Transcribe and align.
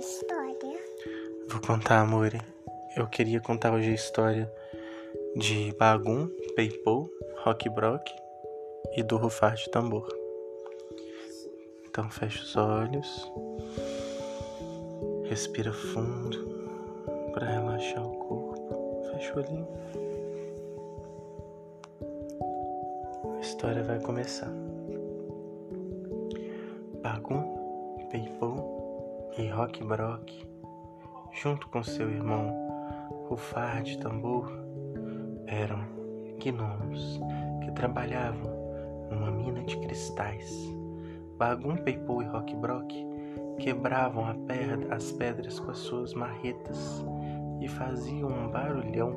história. 0.00 0.78
Vou 1.50 1.60
contar, 1.60 2.00
amor. 2.00 2.32
Eu 2.96 3.06
queria 3.06 3.38
contar 3.38 3.74
hoje 3.74 3.90
a 3.90 3.94
história 3.94 4.50
de 5.36 5.74
Bagum, 5.78 6.26
Peipou, 6.56 7.10
Rock 7.44 7.68
Brock 7.68 8.10
e 8.96 9.02
do 9.02 9.18
Rufar 9.18 9.54
de 9.56 9.70
Tambor. 9.70 10.08
Então 11.86 12.08
fecha 12.08 12.42
os 12.42 12.56
olhos, 12.56 13.30
respira 15.28 15.70
fundo 15.70 16.48
para 17.34 17.46
relaxar 17.46 18.02
o 18.02 18.16
corpo. 18.20 19.02
Fecha 19.12 19.34
o 19.34 19.38
olhinho. 19.38 19.68
A 23.36 23.40
história 23.40 23.82
vai 23.82 24.00
começar. 24.00 24.50
Bagum, 27.02 28.08
Peipou 28.10 28.79
e 29.38 29.48
Rock 29.48 29.84
Brock, 29.84 30.46
junto 31.32 31.68
com 31.68 31.82
seu 31.82 32.10
irmão 32.10 32.52
Rufar 33.28 33.82
de 33.82 33.98
Tambor, 33.98 34.50
eram 35.46 35.84
gnomos 36.38 37.20
que 37.62 37.70
trabalhavam 37.72 38.50
numa 39.10 39.30
mina 39.30 39.62
de 39.62 39.76
cristais. 39.78 40.52
Bagum, 41.36 41.76
Peipou 41.76 42.22
e 42.22 42.26
Rock 42.26 42.54
Brock 42.56 42.92
quebravam 43.58 44.24
as 44.90 45.12
pedras 45.12 45.60
com 45.60 45.70
as 45.70 45.78
suas 45.78 46.14
marretas 46.14 47.04
e 47.60 47.68
faziam 47.68 48.28
um 48.28 48.48
barulhão. 48.48 49.14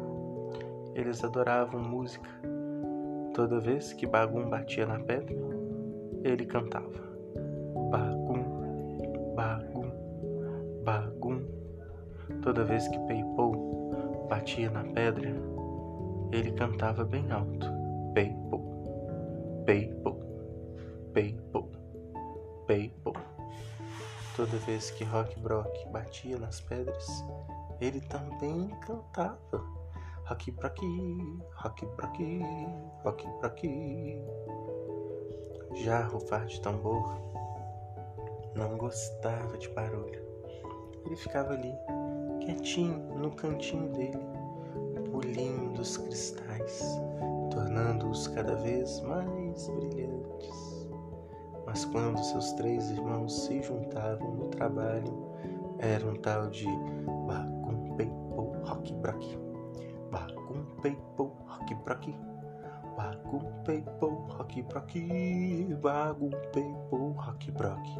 Eles 0.93 1.23
adoravam 1.23 1.81
música. 1.81 2.29
Toda 3.33 3.59
vez 3.59 3.93
que 3.93 4.05
Bagum 4.05 4.49
batia 4.49 4.85
na 4.85 4.99
pedra, 4.99 5.35
ele 6.23 6.45
cantava. 6.45 7.01
Bagum, 7.89 8.22
bagum. 10.83 11.41
Toda 12.41 12.63
vez 12.63 12.87
que 12.87 12.99
Peipou 12.99 14.27
batia 14.29 14.69
na 14.69 14.83
pedra, 14.83 15.33
ele 16.31 16.51
cantava 16.51 17.03
bem 17.03 17.31
alto. 17.31 17.67
Peipou, 18.13 19.63
Peipou, 19.65 20.19
Peipou, 21.13 21.71
Peipou. 22.67 23.13
Toda 24.35 24.57
vez 24.57 24.89
que 24.91 25.03
Rock 25.03 25.39
Brock 25.39 25.71
batia 25.91 26.37
nas 26.39 26.59
pedras, 26.61 27.23
ele 27.79 28.01
também 28.01 28.69
cantava. 28.81 29.63
Rock 30.25 30.51
Brock, 30.51 30.79
Rock 31.55 31.85
Brock, 31.85 32.19
Rock 33.03 33.27
Brock. 33.39 33.61
Já 35.75 36.03
Rufar 36.05 36.45
de 36.45 36.61
Tambor 36.61 37.33
não 38.55 38.77
gostava 38.77 39.57
de 39.57 39.67
barulho. 39.69 40.22
Ele 41.13 41.21
ficava 41.21 41.53
ali, 41.53 41.77
quietinho, 42.39 42.97
no 43.15 43.29
cantinho 43.29 43.87
dele, 43.89 44.17
polindo 45.11 45.79
os 45.79 45.95
cristais, 45.95 46.99
tornando-os 47.51 48.27
cada 48.29 48.55
vez 48.55 48.99
mais 49.01 49.69
brilhantes. 49.69 50.89
Mas 51.67 51.85
quando 51.85 52.17
seus 52.17 52.53
três 52.53 52.89
irmãos 52.89 53.45
se 53.45 53.61
juntavam 53.61 54.33
no 54.33 54.47
trabalho, 54.47 55.13
era 55.77 56.03
um 56.03 56.15
tal 56.15 56.49
de 56.49 56.65
Bagum 57.27 57.95
Peipo 57.95 58.55
Rock 58.63 58.91
Brock. 58.95 59.23
Bagum 60.09 60.65
Peipo 60.81 61.31
Rock 61.45 61.75
Brock. 61.75 62.07
Bagum 62.97 63.63
Peipo 63.63 64.07
Rock 64.29 64.63
Brock. 64.63 64.95
Bagum 65.79 66.31
Peipo 66.51 67.09
Rock 67.19 67.51
Brock. 67.51 67.92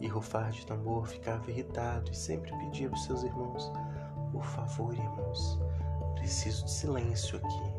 E 0.00 0.06
Rufar 0.06 0.50
de 0.50 0.64
Tambor 0.66 1.06
ficava 1.06 1.50
irritado 1.50 2.10
e 2.10 2.14
sempre 2.14 2.50
pedia 2.58 2.88
para 2.88 2.98
seus 2.98 3.22
irmãos: 3.22 3.70
Por 4.32 4.44
favor, 4.44 4.94
irmãos, 4.94 5.58
preciso 6.14 6.64
de 6.64 6.70
silêncio 6.70 7.38
aqui. 7.38 7.78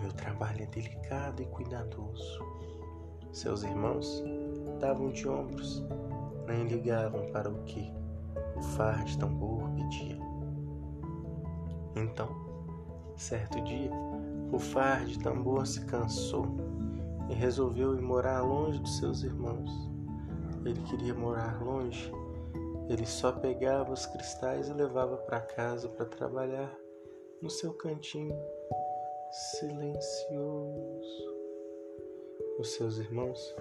Meu 0.00 0.12
trabalho 0.12 0.62
é 0.62 0.66
delicado 0.66 1.42
e 1.42 1.46
cuidadoso. 1.46 2.44
Seus 3.32 3.62
irmãos 3.62 4.22
davam 4.78 5.10
de 5.10 5.26
ombros, 5.26 5.82
nem 6.46 6.66
ligavam 6.66 7.30
para 7.32 7.48
o 7.50 7.64
que 7.64 7.90
Rufar 8.54 9.02
de 9.04 9.18
Tambor 9.18 9.70
pedia. 9.70 10.18
Então, 11.96 12.28
certo 13.16 13.60
dia, 13.62 13.90
Rufar 14.50 15.04
de 15.04 15.18
Tambor 15.18 15.66
se 15.66 15.84
cansou 15.86 16.46
e 17.28 17.34
resolveu 17.34 17.96
ir 17.96 18.02
morar 18.02 18.42
longe 18.42 18.78
dos 18.78 18.98
seus 18.98 19.22
irmãos. 19.22 19.93
Ele 20.64 20.80
queria 20.88 21.14
morar 21.14 21.62
longe. 21.62 22.10
Ele 22.88 23.06
só 23.06 23.32
pegava 23.32 23.92
os 23.92 24.06
cristais 24.06 24.68
e 24.68 24.72
levava 24.72 25.16
para 25.18 25.40
casa 25.40 25.88
para 25.88 26.06
trabalhar 26.06 26.74
no 27.40 27.50
seu 27.50 27.72
cantinho, 27.74 28.36
silencioso. 29.30 31.34
Os 32.58 32.70
seus 32.70 32.98
irmãos, 32.98 33.54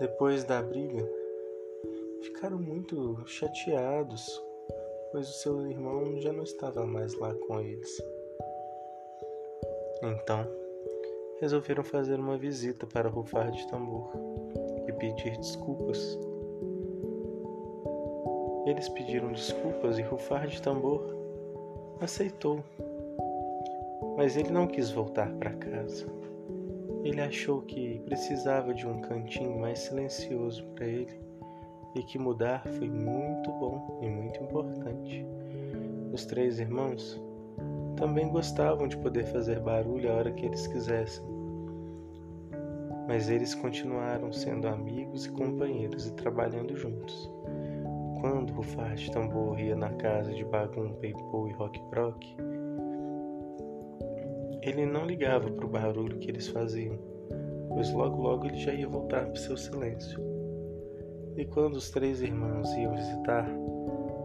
depois 0.00 0.44
da 0.44 0.62
briga, 0.62 1.08
ficaram 2.22 2.58
muito 2.58 3.22
chateados, 3.26 4.42
pois 5.12 5.28
o 5.28 5.32
seu 5.32 5.66
irmão 5.68 6.18
já 6.20 6.32
não 6.32 6.42
estava 6.42 6.84
mais 6.84 7.14
lá 7.14 7.32
com 7.34 7.60
eles. 7.60 8.02
Então, 10.02 10.46
resolveram 11.40 11.84
fazer 11.84 12.18
uma 12.18 12.36
visita 12.36 12.86
para 12.86 13.08
Rufar 13.08 13.50
de 13.50 13.66
Tambor 13.68 14.10
e 14.86 14.92
pedir 14.92 15.36
desculpas. 15.36 16.18
Eles 18.66 18.88
pediram 18.88 19.32
desculpas 19.32 19.98
e 19.98 20.02
Rufar 20.02 20.46
de 20.46 20.60
Tambor 20.62 21.02
aceitou. 22.00 22.60
Mas 24.16 24.36
ele 24.36 24.50
não 24.50 24.66
quis 24.66 24.90
voltar 24.90 25.32
para 25.34 25.52
casa. 25.52 26.06
Ele 27.02 27.20
achou 27.20 27.60
que 27.62 28.00
precisava 28.06 28.72
de 28.72 28.86
um 28.86 29.00
cantinho 29.02 29.58
mais 29.58 29.80
silencioso 29.80 30.64
para 30.74 30.86
ele 30.86 31.20
e 31.94 32.02
que 32.02 32.18
mudar 32.18 32.64
foi 32.66 32.88
muito 32.88 33.50
bom 33.52 34.00
e 34.02 34.08
muito 34.08 34.42
importante. 34.42 35.26
Os 36.12 36.24
três 36.24 36.58
irmãos 36.58 37.20
também 37.96 38.28
gostavam 38.28 38.88
de 38.88 38.96
poder 38.96 39.24
fazer 39.24 39.60
barulho 39.60 40.10
a 40.10 40.16
hora 40.16 40.32
que 40.32 40.46
eles 40.46 40.66
quisessem 40.66 41.33
mas 43.06 43.28
eles 43.28 43.54
continuaram 43.54 44.32
sendo 44.32 44.66
amigos 44.66 45.26
e 45.26 45.30
companheiros 45.30 46.06
e 46.06 46.14
trabalhando 46.14 46.76
juntos. 46.76 47.30
Quando 48.20 48.54
Rufar 48.54 48.94
de 48.94 49.10
Tambor 49.10 49.60
ia 49.60 49.76
na 49.76 49.90
casa 49.90 50.32
de 50.32 50.44
Bagum, 50.44 50.94
Peipou 50.94 51.48
e 51.48 51.52
Rock 51.52 51.80
Brock, 51.90 52.24
ele 54.62 54.86
não 54.86 55.04
ligava 55.04 55.50
para 55.50 55.66
o 55.66 55.68
barulho 55.68 56.18
que 56.18 56.30
eles 56.30 56.48
faziam, 56.48 56.98
pois 57.68 57.92
logo 57.92 58.22
logo 58.22 58.46
ele 58.46 58.56
já 58.56 58.72
ia 58.72 58.88
voltar 58.88 59.26
para 59.26 59.36
seu 59.36 59.56
silêncio. 59.56 60.18
E 61.36 61.44
quando 61.44 61.74
os 61.74 61.90
três 61.90 62.22
irmãos 62.22 62.72
iam 62.74 62.94
visitar 62.94 63.46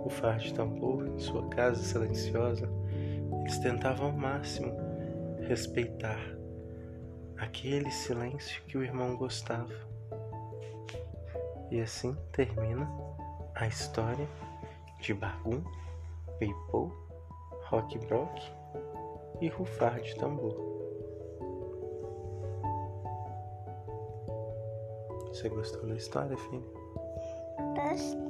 Rufar 0.04 0.38
de 0.38 0.54
Tambor 0.54 1.06
em 1.08 1.20
sua 1.20 1.46
casa 1.50 1.84
silenciosa, 1.84 2.70
eles 3.42 3.60
tentavam 3.60 4.08
ao 4.08 4.14
máximo 4.14 4.72
respeitar 5.42 6.39
aquele 7.40 7.90
silêncio 7.90 8.62
que 8.64 8.78
o 8.78 8.84
irmão 8.84 9.16
gostava. 9.16 9.74
E 11.72 11.80
assim 11.80 12.16
termina 12.32 12.90
a 13.56 13.68
história 13.68 14.28
de 15.00 15.14
Bagum, 15.14 15.64
Peipou, 16.38 16.92
Rock 17.68 17.98
Brock 18.00 18.42
e 19.40 19.48
Rufar 19.48 20.02
de 20.02 20.16
Tambor. 20.16 20.68
Você 25.28 25.48
gostou 25.48 25.88
da 25.88 25.96
história, 25.96 26.36
filho? 26.38 26.74
Gostei. 27.76 28.30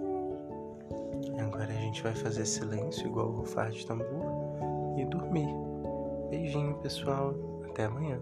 Agora 1.40 1.66
a 1.66 1.82
gente 1.82 2.04
vai 2.04 2.14
fazer 2.14 2.46
silêncio 2.46 3.08
igual 3.08 3.28
o 3.28 3.38
Rufar 3.40 3.72
de 3.72 3.86
Tambor 3.86 4.06
e 4.98 5.06
dormir. 5.06 5.50
Beijinho, 6.30 6.76
pessoal. 6.76 7.34
Até 7.70 7.86
amanhã. 7.86 8.20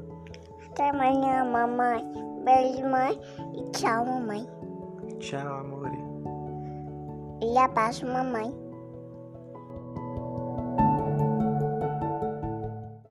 Até 0.77 0.91
amanhã, 0.91 1.43
mamãe. 1.43 2.05
Beijo, 2.45 2.87
mãe. 2.87 3.19
E 3.55 3.71
tchau, 3.71 4.05
mamãe. 4.05 4.47
Tchau, 5.17 5.55
amor. 5.55 5.89
E 7.41 7.57
abraço, 7.57 8.05
mamãe. 8.05 8.53